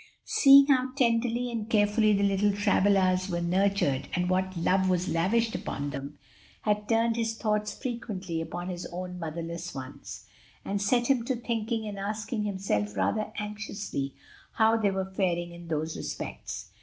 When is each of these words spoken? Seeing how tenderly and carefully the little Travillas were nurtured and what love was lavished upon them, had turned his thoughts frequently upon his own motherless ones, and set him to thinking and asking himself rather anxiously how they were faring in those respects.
Seeing 0.25 0.65
how 0.65 0.93
tenderly 0.93 1.51
and 1.51 1.69
carefully 1.69 2.11
the 2.11 2.23
little 2.23 2.51
Travillas 2.53 3.29
were 3.29 3.39
nurtured 3.39 4.07
and 4.15 4.31
what 4.31 4.57
love 4.57 4.89
was 4.89 5.07
lavished 5.07 5.53
upon 5.53 5.91
them, 5.91 6.17
had 6.63 6.89
turned 6.89 7.17
his 7.17 7.35
thoughts 7.37 7.77
frequently 7.79 8.41
upon 8.41 8.69
his 8.69 8.87
own 8.87 9.19
motherless 9.19 9.75
ones, 9.75 10.25
and 10.65 10.81
set 10.81 11.05
him 11.05 11.23
to 11.25 11.35
thinking 11.35 11.87
and 11.87 11.99
asking 11.99 12.45
himself 12.45 12.97
rather 12.97 13.31
anxiously 13.37 14.15
how 14.53 14.75
they 14.75 14.89
were 14.89 15.05
faring 15.05 15.51
in 15.51 15.67
those 15.67 15.95
respects. 15.95 16.71